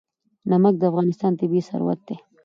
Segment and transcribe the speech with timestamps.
[0.49, 2.15] نمک د افغانستان طبعي ثروت دی.